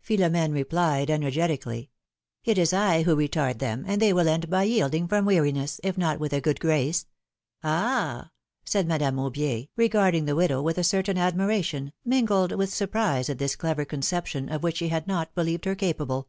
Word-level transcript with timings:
Philomene 0.00 0.52
replied, 0.54 1.10
energetically, 1.10 1.90
^Mt 2.46 2.56
is 2.56 2.72
I 2.72 3.02
who 3.02 3.14
retard 3.14 3.58
them, 3.58 3.84
and 3.86 4.00
they 4.00 4.14
will 4.14 4.28
end 4.30 4.48
by 4.48 4.62
yielding 4.62 5.06
from 5.06 5.26
weari 5.26 5.52
ness, 5.52 5.78
if 5.84 5.98
not 5.98 6.18
with 6.18 6.32
a 6.32 6.40
good 6.40 6.58
grace! 6.58 7.04
^^Ah! 7.62 8.30
said 8.64 8.88
Madame 8.88 9.16
iVubier, 9.16 9.68
regarding 9.76 10.24
the 10.24 10.36
widow 10.36 10.62
with 10.62 10.78
a 10.78 10.84
certain 10.84 11.18
admiration, 11.18 11.92
mingled 12.02 12.52
with 12.52 12.72
surprise 12.72 13.28
at 13.28 13.36
this 13.36 13.56
clever 13.56 13.84
conception, 13.84 14.48
of 14.48 14.62
which 14.62 14.78
she 14.78 14.88
had 14.88 15.06
not 15.06 15.34
believed 15.34 15.66
her 15.66 15.74
capable. 15.74 16.28